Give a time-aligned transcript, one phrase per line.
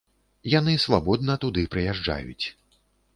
[0.53, 2.45] Яны свабодна туды прыязджаюць.